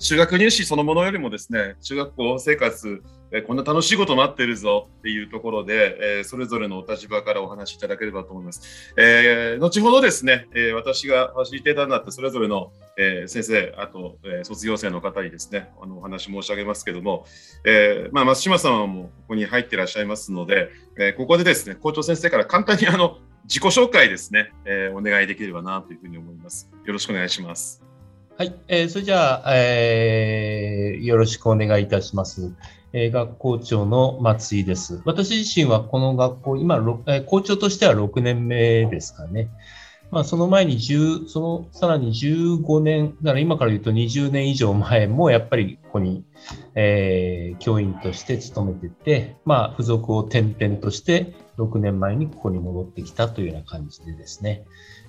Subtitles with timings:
[0.00, 3.02] 中学入試そのものよりもですね中学校生活
[3.36, 8.94] えこんな楽しいこと待ってるぞっていうところで、え、それぞれのお立場からお話しいただければと思います。
[8.96, 17.26] えー、後ほどですね、え、私がファシリテーターになってそれぞれの、え、先生、あと、え、卒業生の方にですね、あのお話申し上げますけども、
[17.64, 26.70] えーまあ、松島さんもここに入ってらっしゃいますので、え、ここでですね、校長先生から簡単にあの自己紹介ですね、え、お願いできればなというふうに思います。
[26.84, 27.82] よろしくお願いします。
[28.36, 32.52] はい、えー、それじゃあ、えー、よろしくお願いいたします。
[32.92, 35.00] えー、学校長の松井です。
[35.04, 36.74] 私自身はこの学校、今、
[37.06, 39.50] えー、校長としては6年目ですかね。
[40.10, 46.24] まあ、その前に10、そのさらに15年、だから今から言うと20年以上前もやっぱりここに、
[46.74, 54.64] えー、教員として勤めてて、まあ、付属を転々として6年前にここに戻ってきたというような感じでですね、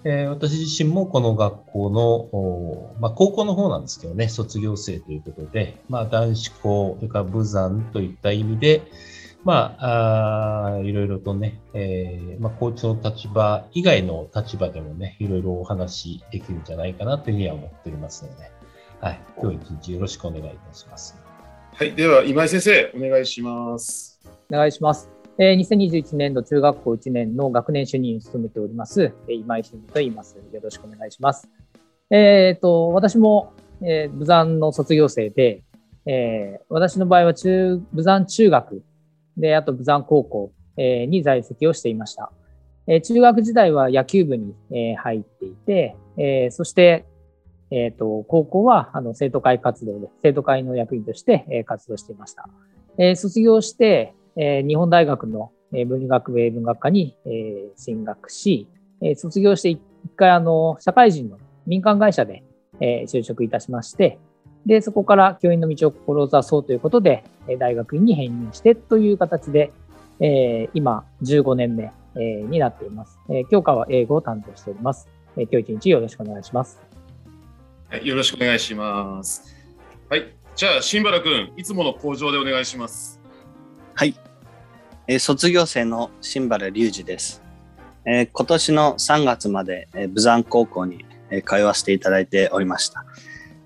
[0.07, 8.83] えー、私自身もこの学校の、まあ、高校の方なんですけどね、卒業生ということで、まあ、男子校、それから武山といった意味で、
[9.43, 18.51] まあ、あいろいろとね、えー、まあ、校長の立場以外の立場でもね、いろいろお話できるんじゃないかなというふうには思っておりますので、
[19.01, 21.15] はい、今日一日よろしくお願いいたします。
[21.73, 24.19] はい、では今井先生、お願いします。
[24.51, 25.14] お願いします。
[25.37, 30.37] えー、2021年度中学校1年の学年主任を務めております、えー、今井真と言います。
[30.37, 31.49] よろしくお願いします。
[32.09, 33.51] えっ、ー、と、私も、
[33.81, 35.63] えー、武山の卒業生で、
[36.05, 38.81] えー、私の場合は中、武山中学
[39.35, 42.31] で、あと武山高校、えー、に在籍をしていました。
[42.87, 47.05] えー、中学時代は野球部に、えー、入っていて、えー、そして、
[47.71, 52.47] えっ、ー、と、高校はあの生徒会活動で、生徒会の役員として、えー、活動していました。
[52.97, 58.67] えー、卒業して、えー、日本大学の文理学部英文学科に、えー、進学し、
[59.01, 59.81] えー、卒業して一
[60.15, 62.43] 回あの社会人の民間会社で、
[62.79, 64.19] えー、就職いたしまして、
[64.65, 67.23] で、そこから教員の道を志そうということで、
[67.59, 69.71] 大学院に編入してという形で、
[70.19, 73.49] えー、今15年目、えー、になっています、えー。
[73.49, 75.07] 教科は英語を担当しております。
[75.37, 76.79] えー、今日一日よろしくお願いします。
[77.89, 79.55] はい、よろしくお願いします。
[80.09, 83.24] はい、じゃあ、新原君、いつもの工場でお願いします。
[83.97, 84.13] はい。
[85.07, 87.41] えー、卒業生の新原隆二です。
[88.05, 93.05] えー、今年の3月まで、えー、武山高校に、えー、通わせていただいておりました。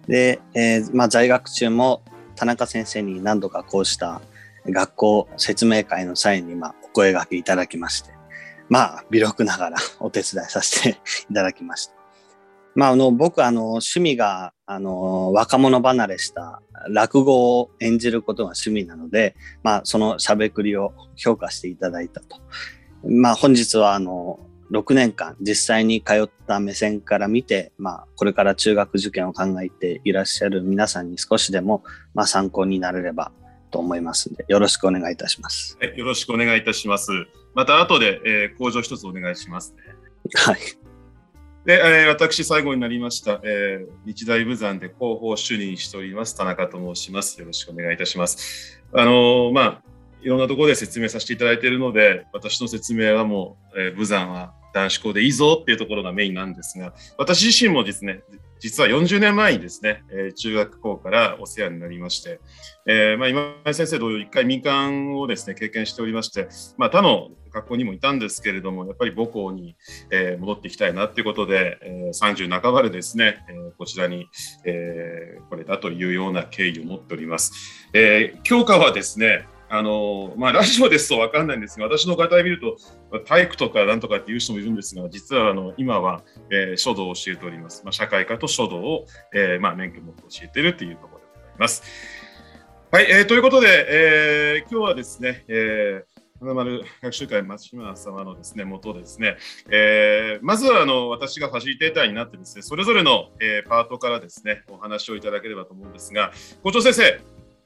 [0.07, 2.03] で、えーまあ、在学中も
[2.35, 4.21] 田中先生に何度かこうした
[4.67, 8.11] 学校説明会の際に、まあ、お声掛けいただきまして、
[8.69, 10.99] まあ、微力ながらお手伝いさせて
[11.31, 11.98] いただきました。
[12.75, 22.37] まあ、あの僕あの趣味があの若者離れした落語を演じることが趣味なので、まあ、そのしゃべくりを評価していただいたと。
[23.03, 24.39] まあ、本日はあの
[24.71, 33.31] 6年間実際に通った目線から見て、まあ、これから中学受験を考えていらっしゃる皆さんに少しでも、まあ、参考になれれば
[33.71, 35.77] と思いますので、よろしくお願いいたします。
[35.81, 37.11] はい、よろしくお願いいたします。
[37.55, 39.81] また後で、えー、工場一つお願いしますね。
[40.35, 40.88] はい。
[41.69, 47.39] で、えー、私、最後になりました、えー、日大武山で広報主任しております、田中と申します。
[47.39, 48.81] よろしくお願いいたします。
[48.91, 49.88] あのー、まあ、
[50.21, 58.21] いろんなところで説明させていただいているので、私の説明はもう、えー、武山は男子校でいいぞっていうところがメインなんですが、私自身もですね、
[58.59, 62.41] 実は40年前にですね、えー、中学校からお世話になりまして、
[62.85, 69.75] えー、まあ、今井先生同様、一回民間をですね、経験しておりまして、まあ、他の学校にもいたんですけれども、やっぱり母校に、
[70.11, 74.27] え、戻っていきたいなということで、えー、30半ばでですね、え、こちらに、
[74.65, 77.53] えー、来れたというような経緯を持っております。
[77.93, 82.77] え、教科はですね、あのまあ、ラジオですと分かんないんですが、私の方で見ると、
[83.25, 87.83] 体育とかなんとかっていう人もいるんですが、実はあの今は、えー、書道を教えております。
[87.83, 91.83] まあ、社会科と書道を、えーまあ、免許を持って教えているというところでございます。
[92.91, 99.35] はい、えー、ということで、えー、今日はですね、えー花丸学習会松島様のですね元ですね、
[99.69, 106.31] えー、まずはあの私がファシリテーターになってですねそれぞれの、えー、パートからですねお話をいただければと思うんですが
[106.63, 107.19] 校長先生、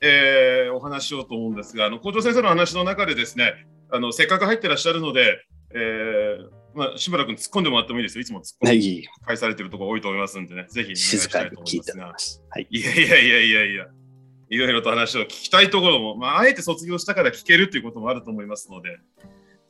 [0.05, 3.53] えー、お話しようと思うんですが、あの校長先生の話の中でですね、
[3.89, 5.37] あのせっかく入ってらっしゃるので、
[5.73, 8.21] えーまあ、しばらく突っ込んでもらってもいいですよ。
[8.21, 9.09] いつも突っ込んではい。
[9.25, 12.43] 返されてるところ多いと思いますんでね、ぜひ静かに聞いてます。
[12.49, 12.67] はい。
[12.69, 13.85] いやいやいやいやいや、
[14.49, 18.97] いろいろと話を聞きたいところも、まあ、あえて卒業したから聞けるということもあると思いますので、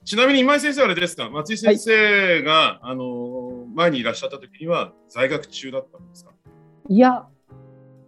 [0.05, 6.31] ちなみに今井先生はあれですか、松井先生が、あの前にいらっしゃった時には在学中だったんですか？
[6.89, 7.25] いや、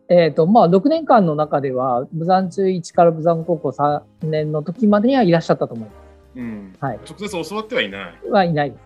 [0.07, 5.95] えっ、と、まあ、6年間の中では、武山中1から武山高校3年の時までにはいらっしゃったと思いま
[6.35, 6.75] うん。
[6.79, 8.15] はい直接教わってはいない。
[8.23, 8.29] す。
[8.29, 8.81] はいないです。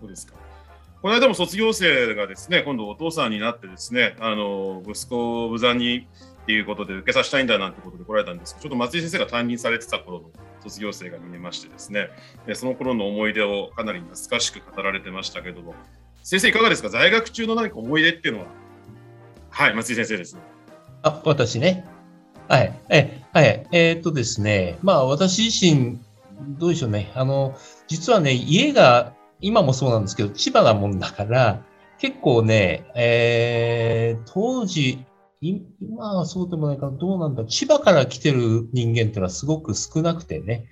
[0.00, 0.34] そうですか。
[1.02, 6.08] この間も卒業生がですね、今度お父さんになってですね、あの息子を無残に
[6.42, 10.30] っていうことで受けさせたいんだなんてことで来られたんですけど、ちょっと松井先生が担任されてた頃の
[10.62, 12.08] 卒業生が見えましてですね、
[12.46, 15.74] でその頃の思い出をかなり懐かしく語られてましたけども、
[16.22, 16.88] 先生いかがですか？
[16.88, 18.46] 在学中の何か思い出っていうのは？
[19.58, 20.38] はい、松井先生です。
[21.02, 21.84] あ、私ね。
[22.46, 22.80] はい。
[22.90, 23.66] え、はい。
[23.72, 24.78] えーっとですね。
[24.82, 25.98] まあ、私自身、
[26.60, 27.10] どうでしょうね。
[27.16, 27.56] あの、
[27.88, 31.64] 実はね、家が、今もそうなんですけど、千葉なもんだから、
[31.98, 35.04] 結構ね、えー、当時、
[35.40, 37.44] 今はそうでもないかな、どうなんだ。
[37.44, 40.66] 千葉から来てる人間っていうのはすごく少なくてね。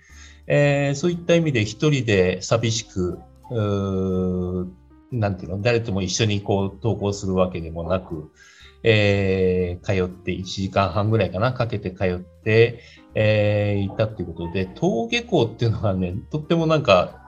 [0.47, 3.19] えーそういった意味で一人で寂しく、
[3.51, 4.69] う
[5.11, 8.31] なんていうの、誰とも一緒にこう登校するわけでもなく、
[8.89, 12.81] えー通って1時間半ぐらいかな、かけて通って、
[13.15, 17.21] えーいたっていうことで、登下校っていうのがね、とってもなんか、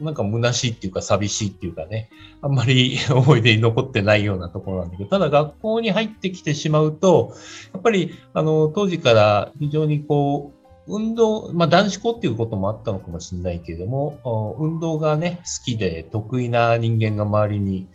[0.00, 2.10] なんか虚しいっていうか寂しいっていうかね、
[2.42, 7.34] あんまり 思い出に残ってないようなところなんだけど、ただ学校に入ってきてしまうと、
[7.72, 10.60] やっぱりあの当時から非常にこう、
[10.92, 17.86] 運動、まあ男子校っていうこともあったのかもしれないけれども、運動がね、好きで得意な人間が周りに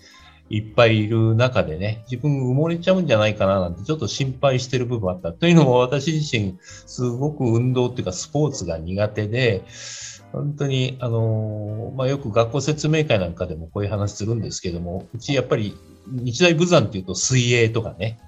[0.50, 5.34] いっぱいいる中でね、自分埋もれちゃうんじゃないかななんてちょっと心配してる部分あった。
[5.34, 9.64] というのも私自身、すごく運動っていうかスポーツが苦手で、
[10.32, 15.76] 本当に、あのまあ、よく学校説明会なんかでもこういう話するんですけども、うちやっぱり
[16.08, 18.20] 日大武山っていうと水泳とかね、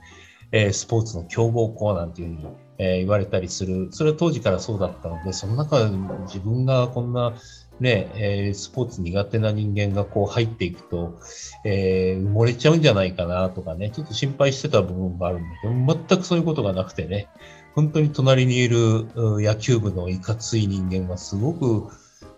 [0.51, 2.47] えースポーツの強豪校なんていうふうに、
[2.79, 3.89] えー言われたりする。
[3.91, 5.91] それは当時からそうだったので、その中で
[6.25, 7.33] 自分がこんな
[7.79, 11.19] ね、えースポーツ苦手な人間がこう入っていくと、
[11.63, 17.27] えー埋もれちゃうんじゃないかなとかね、ちょっと心配してた部分があるんだけど、全くそういうことがなくてね、
[17.75, 21.87] 本当に隣にいる野球部のいかつい人間はすごく、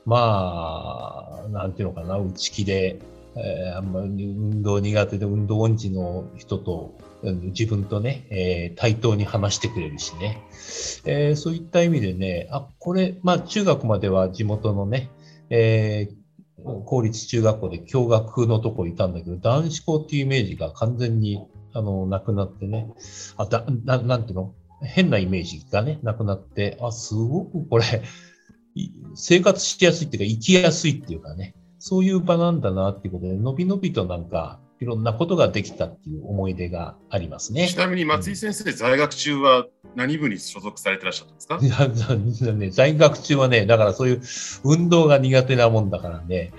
[0.05, 2.99] まあ、なんていうのかな、内気で、
[3.35, 10.41] えーあんまり運動苦手で運動音痴の人と、自分とね、えー対等に話してくれるしね、
[11.05, 15.09] えーそういった意味でね、あ、これ、まあ中学までは地元のね、
[15.49, 16.19] えー
[16.85, 22.91] 公立中学校で共学のとこいたんだけど、男子校っていうイメージが完全にあのなくなってね、
[23.37, 24.53] あだななんていうの？
[24.81, 28.03] 変なイメージがね、なくなって、あ、すごくこれ、
[29.15, 37.67] 生活しやすいっていうか、生きやすいっていうかね、そういう場なんだなっていうことで、のびのびとなんか、いろんなことができたっていう思い出がありますね。
[37.67, 39.65] ちなみに松井先生、在学中は
[39.95, 41.59] 何部に所属されてらっしゃったんですか？
[42.15, 44.21] いやね、在学中はね、だからそういう
[44.63, 46.53] 運動が苦手なもんだからね、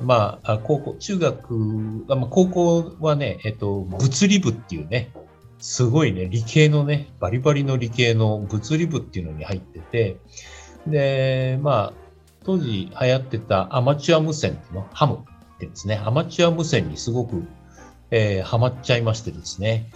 [0.00, 5.10] まあ、あ高校、中学、あまあ、高校はね、えっと、物理部っていうね、
[5.58, 10.16] すごいね、理系のね、バリバリの理系の物理部っていうのに入ってて、
[10.86, 12.08] で、まあ、
[12.44, 17.42] 当時流行ってたアマチュア無線っていうの、ハムってですね、アマチュア無線にすごく、
[18.10, 19.90] えーハマっちゃいましてですね、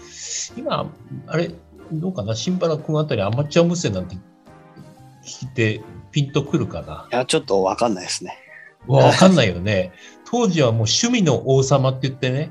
[0.57, 0.92] 今、
[1.26, 1.50] あれ、
[1.92, 4.16] どうかな、新原君あたりアマチュア無線なんて
[5.25, 7.09] 聞いてピンとくるかな？
[7.12, 8.38] いや、ちょっとわかんないですね。
[8.87, 9.92] わわかんないよね。
[10.31, 12.50] 当時はもう趣味の王様って言ってね、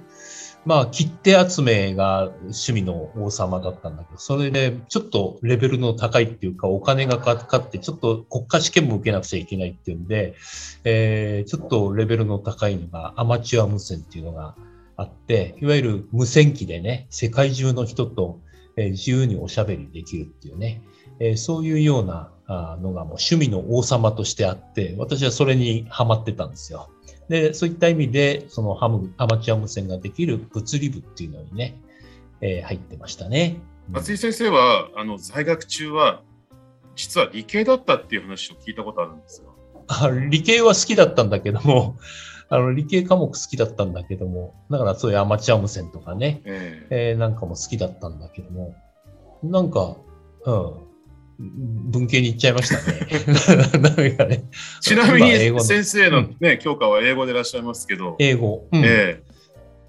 [0.65, 10.35] まあ切手集めが趣味の王様だったんだけど、それでちょっとレベルの高いっていうか、お金がかかって、ちょっと国家試験も受けなくちゃいけないっていうんで、
[10.83, 14.55] えーちょっとレベルの高いのがアマチュア無線っていうのが
[15.01, 18.39] あって、いわゆる無線機でね、世界中の人と、
[18.77, 20.81] えー自由におしゃべりできるっていうね、
[21.19, 26.89] えーそういうようなあのがもう趣味の王様としてあって、私はそれにハマってたんですよ。
[27.29, 31.81] で、そういった意味で、そのハムアマチュア無線ができる物理部っていうのにね、
[32.41, 33.61] えー入ってましたね。
[33.89, 36.21] 松井先生はあの在学中は
[36.95, 39.55] 実は理系だったっていう話を聞いたことあるんですよ。
[39.87, 41.97] あ理系は好きだったんだけども、
[42.53, 47.11] あの理系科目好きだったんだけども、だからそういうアマチュア無線とかね、ええ。
[47.11, 48.75] えーなんかも好きだったんだけども、
[49.41, 49.95] なんか、
[50.45, 54.27] うん、文系に行っちゃいましたね。
[54.27, 54.43] ね。
[54.81, 58.67] ちなみに先生の、ね教科は英語でいらっしゃいますけど、英語。
[58.71, 58.83] うん。
[58.83, 59.23] ええ。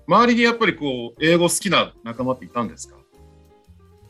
[0.06, 2.96] 周りにやっぱりこう英語好きな仲間っていたんですか？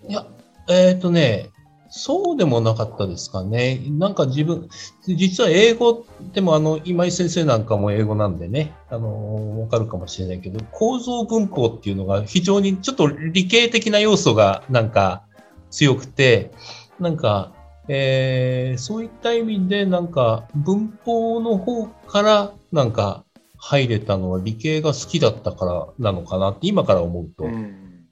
[0.08, 0.26] いや、
[0.68, 1.50] えっ、とね、
[1.94, 3.82] そうでもなかったですかね。
[3.90, 4.66] なんか自分、
[5.06, 15.24] 実は英語でもあの、今井先生なんかも英語なんでね、あの、わかるかもしれないけど、構造文法っていうのが非常にちょっと理系的な要素がなんか
[15.70, 16.52] 強くて、
[16.98, 17.52] なんか、
[17.88, 23.24] えー、そういった意味でなんか文法の方からなんか
[23.58, 27.50] 入れたのは理系が好きだったからなのかなって今から思うと、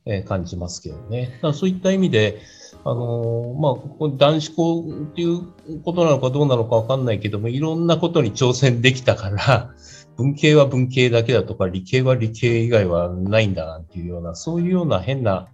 [0.04, 1.38] えー、感じますけどね。
[1.40, 2.42] だそういった意味で、
[2.84, 9.70] あの、まあ、男子校っていうことなのかどうなのかわかんないけども、いろんなことに挑戦できたから、
[10.16, 15.48] 文系は文系だけだとか、理系は理系以外はないんだなっていうような、そういうような変な、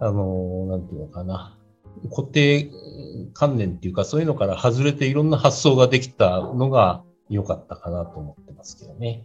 [0.00, 1.56] あの、なんていうのかな、
[2.10, 2.70] 固定
[3.34, 9.24] 観念っていうか、そういうのから外れていろんな発想ができたのが良かったかなと思ってますけどね。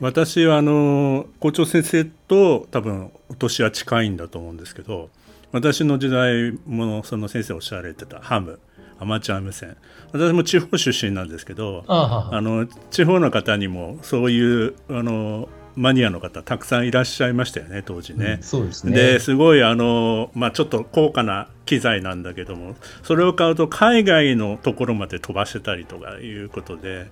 [0.00, 5.08] 私はあの校長先生と多分年は近いんだと思うんですけど
[5.54, 8.58] 私の時代もその先生おっしゃられてたハム
[8.98, 9.76] アマチュア無線。
[10.10, 18.38] 私も地方出身なんですけどあの地方の方にもそういうあのマニアの方たくさんいらっしゃいましたよね当時ね。
[18.38, 18.96] うん、そうですね。
[18.96, 27.06] ですごいあの、まあ、ちょっと高価な機材なんだけどもそれを買うと海外のところまで飛ばせたりとかいうことで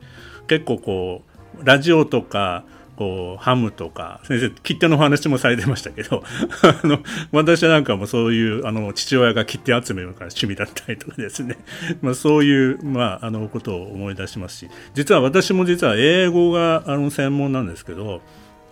[0.49, 1.23] 結構こ
[1.61, 2.65] うラジオとか
[2.97, 6.23] こうハムとか先生切手のお話もされてましたけど
[6.85, 7.01] あの
[7.33, 11.57] 私なんかもそういうあの父親が切手集めるから趣味だったりとかですね、
[12.03, 14.69] まあ、そういう、まあ、あのことを思い出しますし。
[14.95, 18.21] 実は私も実は英語があの専門なんですけど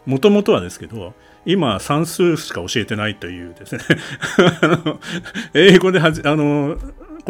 [0.06, 1.14] もともとはですけど
[1.46, 3.82] 今算数しか教えてないというですね。
[5.54, 6.76] 英語ではじあの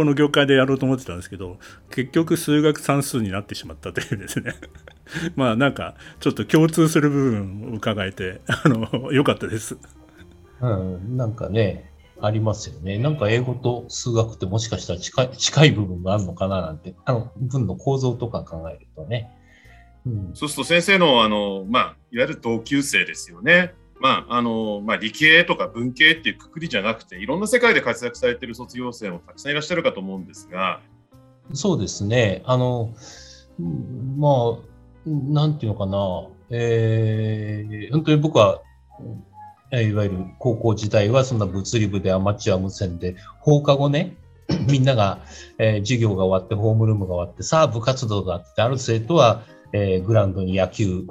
[0.01, 1.59] この業界でやろうと思ってたんですけど
[1.91, 4.55] 結局数学算数になってしまったというですね
[5.37, 9.77] まあなんかちょっと共通する部分を伺えてあの良かったです。
[10.63, 12.97] うん、なんかねありますよね。
[12.97, 19.31] なんか英語と数学ってもしかしたら近い近い部分があるのかななんてあの文の構造とか考えるとね。
[20.07, 23.75] うん、そうすると先生のあの、まあ、いわゆる同級生ですよね。
[24.01, 30.81] まああのまあ、理系とか文系っていうくくりじゃなくていろんな世界で活躍されている卒業生もたくさんいらっしゃるかと思うんですが。
[31.53, 32.43] そうですね。
[32.47, 32.95] あの
[34.17, 34.71] まあ
[35.07, 38.63] なんていうのかな、えー、本当に僕は、
[39.73, 44.17] いわゆる高校時代はそんな物理部でアマチュア無線で、放課後ね、
[44.69, 45.21] みんなが、
[45.59, 49.43] えー、授業が終わって、ホームルームが終わって、さあ部活動があって、ある生徒は、
[49.73, 51.05] えー、グラウンドに野球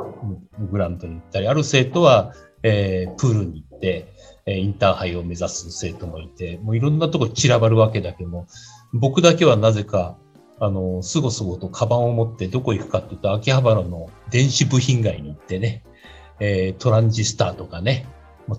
[0.72, 4.08] グラウンドに行ったり、ある生徒は、えー、プールに行って、
[4.46, 8.48] えインターハイを目指す生徒もいて、もういろんなとこ散らばるわけだけども、
[8.94, 10.18] 僕だけはなぜか、
[10.60, 15.84] あの、すごすごとカバンを持ってどこ行くかっていうと、秋葉原の電子部品街に行ってね、
[16.40, 18.08] えー、トランジスターとかね、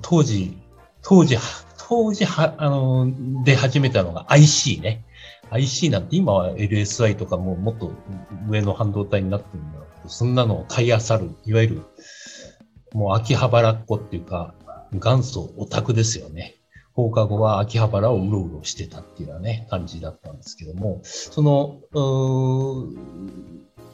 [0.02, 0.56] 当時、
[1.02, 1.36] 当時、
[1.88, 5.04] 当時は、あの、で始めたのが IC ね。
[5.50, 7.92] IC なんて今は LSI とかももっと
[8.48, 11.82] 上の半導体になってるんだけど、そんなのを買い漁る、いわゆる、
[12.92, 14.54] もう秋葉原っ子っていうか、
[14.92, 16.56] 元祖オタクですよね。
[16.92, 21.80] 放課後は秋葉原をうろうろしてたっていうようなね、感じだったんですけども、その、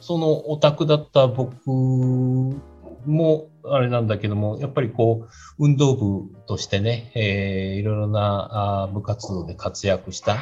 [0.01, 10.37] そのオタクだった僕も、あれなんだけども、やっぱりこう、運動部としてね、えー、いろいろなあ部活動で活躍した、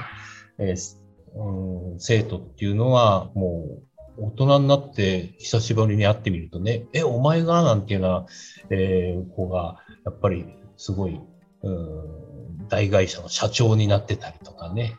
[0.58, 0.98] えー
[1.36, 3.84] うん、生徒っていうのは、もう、
[4.18, 8.26] 大人になって久しぶりに会ってみるとね、え、お前がなんていうような、
[8.70, 10.46] えー、子が、やっぱり
[10.78, 11.20] すごい、
[11.64, 12.26] うん
[12.68, 14.98] 大会社の社長になってたりとかね、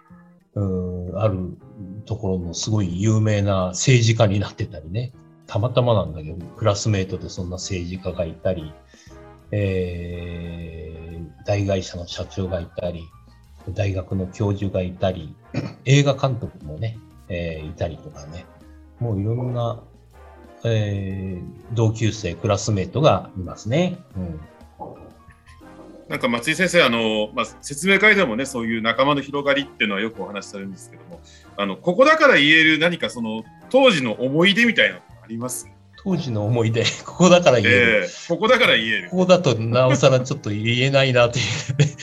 [0.55, 1.59] うんある
[2.05, 5.13] ところのすごい有名な政治家になってたりね、
[5.47, 8.73] たまたまなんだけど、クラスメートでそんな政治家がいたり、
[9.51, 13.05] えー、大会社の社長がいたり、
[13.75, 15.35] 大学の教授がいたり、
[15.85, 18.47] 映画監督もね、えー、いたりとかね、
[19.01, 19.83] もういろんな、
[20.65, 23.99] えー、同級生、クラスメートがいますね。
[24.17, 24.41] うん
[26.09, 31.21] なんか松井先生、あのまあ、説明会でもね、そういう仲間の広がりっていうのはよくお話しされるんですけども、
[31.57, 35.69] あのここだから言える何かその当時の思い出みたいなのあります？
[36.05, 38.03] 当時の思い出、 ここだから言える。
[38.05, 39.11] えー、ここだから言える。
[39.11, 41.97] ここだとなおさらちょっと言えないなというね。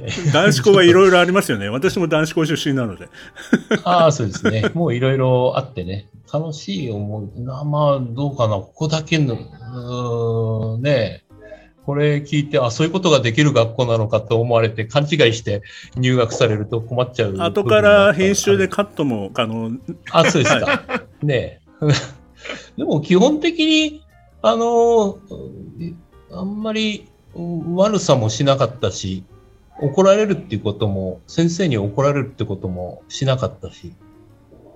[0.32, 1.68] 男子校はいろいろありますよね。
[1.68, 3.08] 私も男子校出身なので。
[3.84, 4.70] ああ、そうですね。
[4.74, 6.08] もういろいろあってね。
[6.32, 8.54] 楽しい思いな、まあ、どうかな。
[8.54, 9.36] ここだけの、
[10.74, 11.24] うん、ね、
[11.84, 15.62] これ聞いて、あ、そういうことができる学校なのかと思われて、勘違いして
[15.96, 17.36] 入学されると困っちゃう。
[17.38, 19.72] 後から編集でカットも可能。
[20.10, 21.02] あ、そうですか。
[21.22, 21.60] ね
[22.76, 24.02] でも基本的に、
[24.42, 25.18] あの、
[26.32, 29.24] あんまり悪さもしなかったし、
[29.80, 33.94] 怒られるっていうことも、先生に怒られるってこともしなかったし、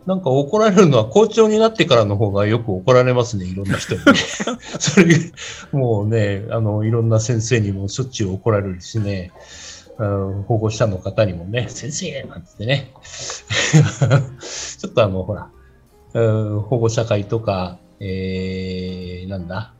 [0.07, 4.01] なんか怒られるのは校長になってからの方がよく怒られますね、いろんな人に。
[4.79, 5.17] それ、
[5.73, 9.33] もうね、あの、いろんな先生にもしょっちゅう怒られるしね、
[9.99, 12.93] 保護者の方にもね、先生なんつってね。
[13.03, 15.51] ちょっとあの、ほら、
[16.15, 19.73] 保護者会とか、えー、なんだ、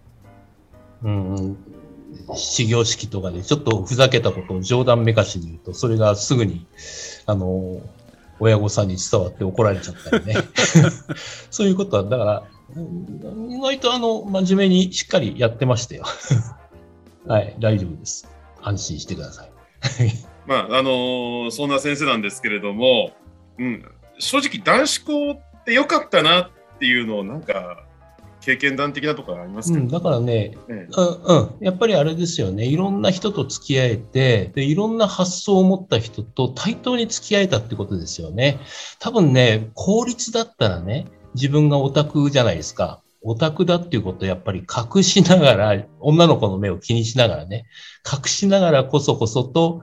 [1.03, 1.57] うん、
[2.35, 6.67] 始業式とかでちょっとふざけたことを冗談めかしに言うと、それがすぐに、
[7.27, 7.81] あの、
[8.39, 10.35] 親御さんに伝わって怒られちゃったりね。
[11.51, 12.43] そういうことは、だから、
[13.49, 16.05] 意外とあの、真面目にしっかりやってましたよ。
[17.27, 18.29] はい、大丈夫です。
[18.63, 19.51] 安心してください。
[20.47, 23.13] まあ、あのー、そんな先生なんですけれども、
[23.59, 23.85] うん、
[24.19, 27.85] 正直男子校って良かったなっていうのをなんか
[28.47, 38.61] 経験談的なところありますか、うん、だからね、ええ、うん、うん、やっぱりあれですよね、いろんな人と付き合えてで、いろんな発想を持った人と対等に付き合えたってことですよね。
[39.01, 43.03] 多分ね、公立だったらね、自分がオタクじゃないですか。
[43.23, 47.67] オタクだっていうことをやっぱり隠しながら、女の子の目を気にしながらね、
[48.07, 49.83] 隠しながらこそこそと、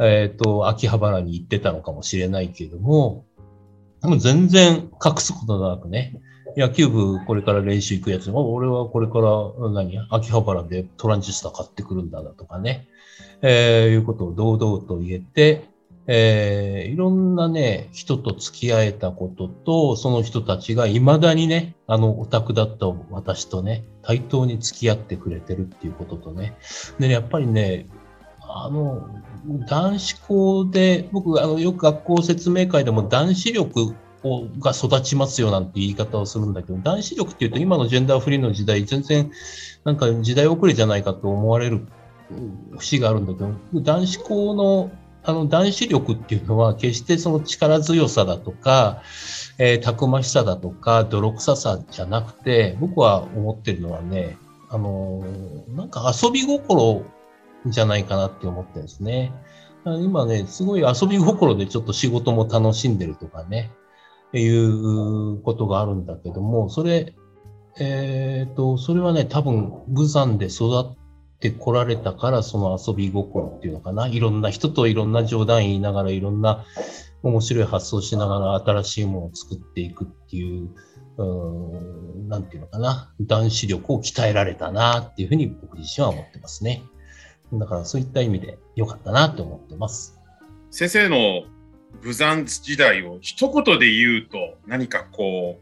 [0.00, 3.24] えっ、ー、と、秋葉原に行ってたのかもしれないけれども、
[4.02, 6.16] も全然隠すことなくね、
[6.56, 12.88] 野球部これから練習行くやつも、俺はこれから何秋葉原でトランジスタ買ってくるんだなとかね、
[13.42, 15.70] えー、いうことを堂々と言えて、
[16.06, 26.56] えー、いろんなね、人と付き合えたことと、その人たちが未だにね、あの、オタクだった私とね、対等に付き合ってくれてるっていうこととね。
[26.98, 27.86] で、ね、やっぱりね、
[28.40, 29.08] あの、
[29.68, 39.30] 男子校で、僕、あの、よく学校説明会でも男子力が育ちますよなんて言い方をするんだけど、男子力っていうと今のジェンダーフリーの時代、全然
[39.84, 41.86] なんか時代遅れじゃないかと思われる
[42.78, 44.90] 節があるんだけど、男子校の
[45.22, 49.02] あの男子力っていうのは決してその力強さだとか、
[49.58, 54.38] えー、たくましさだとか泥臭さじゃなくて、僕は思ってるのはね、
[54.70, 57.04] あのー、なんか遊び心
[57.66, 59.32] じゃないかなって思ってるんですね。
[59.84, 63.70] 今ね、すごい遊び心でちょっと仕事も楽しんでるとかね、
[64.38, 67.14] いうことがあるんだけども、それ、
[67.78, 70.96] えっ、ー、と、それはね、多分、武山で育っ
[71.40, 74.06] てこられたから、その遊び心っていうのかな。
[74.06, 76.64] いろんな人といろんな冗談言いながら、いろんな
[77.22, 80.70] 面白い発想しながら新しいものを作っていくっていう、
[81.16, 83.12] うんなんていうのかな。
[83.20, 86.82] 男子力を鍛えられたなっていうふうに僕自身は思ってますね。
[87.52, 90.18] だからそういった意味で良かったなと思ってます。
[90.70, 91.42] 先生の
[92.02, 95.60] 武山時代を一言で言うと何かこ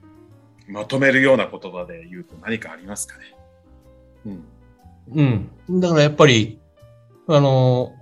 [0.69, 3.35] うまとめるような言葉で言うと何かありますかね？
[4.27, 5.51] うん。
[5.69, 5.81] うん。
[5.81, 6.59] だからやっぱり、
[7.27, 7.95] あの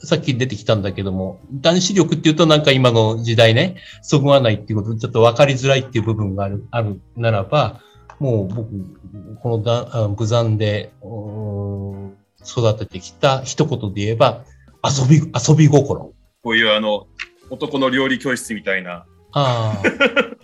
[0.00, 7.80] さっき出てきたんだけども、男子力っていうとなんか今の時代ね、そぐわないっていうことちょっと分かりづらいっていう部分がある、あるならば、
[8.20, 8.70] もう僕、
[9.40, 10.92] このだ武山で
[12.44, 14.44] 育ててきた一言で言えば、
[14.84, 16.12] 遊び、遊び心。
[16.42, 17.06] こういうあの、
[17.50, 19.04] 男の料理教室みたいな。
[19.32, 19.80] あ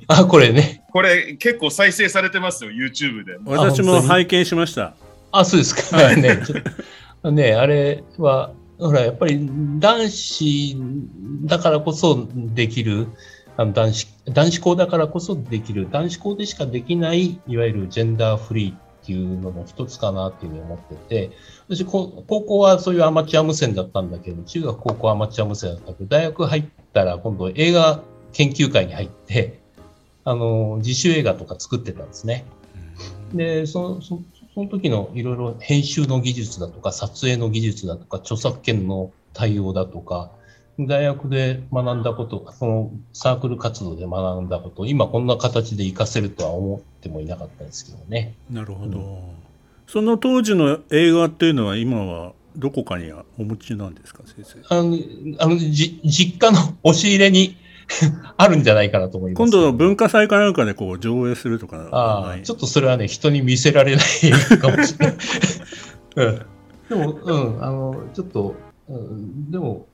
[0.08, 0.84] あ、これね。
[0.92, 3.38] これ結構再生されてますよ、YouTube で。
[3.44, 4.94] 私も拝見しました。
[5.32, 6.14] あ、そうですか。
[6.14, 6.40] ね、
[7.24, 10.76] ね、あれは、ほら、やっぱり男子
[11.44, 13.08] だからこそできる、
[13.56, 21.30] あの男子男子校だからこそできる、男子校でしかできない、いわゆるジェンダーフリーっていうのの一つかなっていうふうに思ってて、
[21.68, 28.02] 私、高校はそういうアマチュア無線だったんだけど、中学、高校アマチュア無線だったけど、大学入ったら今度映画
[28.32, 29.60] 研究会に入って、
[30.24, 32.46] あの、自主映画とか作ってたんですね。
[33.34, 34.22] で、その、そ
[34.54, 40.30] その時のいろいろ編集の技術だとか、撮影の技術だとか、著作権の対応だとか、
[40.78, 48.34] 大学で学んだこと、そのサークル活動で学んだこと、今こんな形で活かせるとは思ってもいなかったですけどね。
[48.50, 48.98] なるほど。
[48.98, 49.18] うん、
[49.88, 54.74] その当時の映画っていうのは今はどこかにお持ちなんですか、先生？
[54.74, 54.96] あの、
[55.38, 57.56] あのじ実家の押し入れに
[58.36, 59.38] あるんじゃないかなと思います。
[59.38, 65.16] 今度文化祭かなんかでこう上映するとかああ、ちょっとそれはね、人に見せられないかもしれない。
[66.16, 66.46] うん。
[66.88, 68.54] でも、うん、あの、ちょっと、
[68.88, 69.86] うん、でも、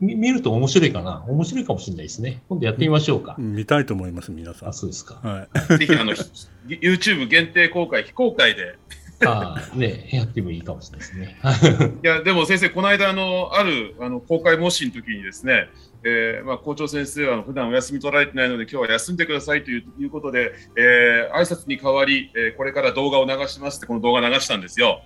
[0.00, 2.42] 見ると面白いかな面白いかもしれないですね。
[2.48, 3.36] 今度やってみましょうか。
[3.38, 4.68] 見たいと思います、皆さん。
[4.70, 5.16] あ、そうですか。
[5.22, 5.78] はい。
[5.78, 6.12] ぜひ、あの、
[6.68, 8.78] YouTube 限定公開、非公開で。
[9.24, 11.40] ああ、ね、やってもいいかもしれないですね。
[12.04, 15.68] いや、でも先生、この間、あの、ある、あの、公開模試の時にですね、
[16.04, 25.02] えーまあ、校長先生は普段お休み取られてないので今日は休んでくださいといういうことで、えー、挨拶に代わり、えー、これから動画を流しますってこの動画流したんですよ。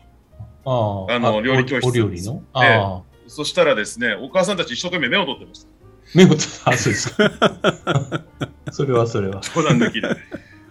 [0.66, 2.42] ああの料理教室お料理の？
[2.52, 5.68] あそしたらですね、お母さんたち一生懸命目を取ってました。
[6.14, 7.30] 目を取った、あ、そうですか。
[8.72, 9.40] それはそれは。
[9.40, 10.08] 冗談抜きで。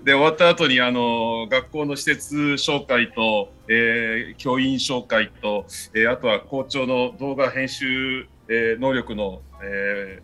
[0.03, 10.21] で、終わった後に、あの、学校の施設紹介と、えー教員紹介と、えーあとは校長の動画編集、えー能力の、え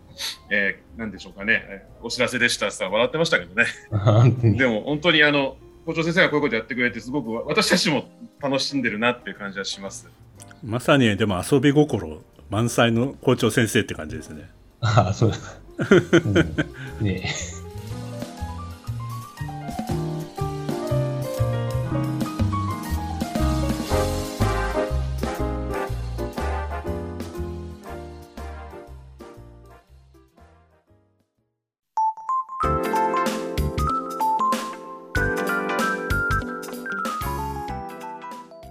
[0.50, 3.66] ーえーなんでしょうかね、えーお知らせでしたさ、笑ってましたけどね。
[4.56, 8.08] でも本当にあの、校長先生がこういうことやってくれて、すごく私たちも
[8.40, 10.08] 楽しんでるなっていう感じはします。
[10.64, 14.48] まさにでも遊び心満載の校長先生って感じですね。
[14.80, 15.32] あ、そう。
[17.00, 17.30] うん、ね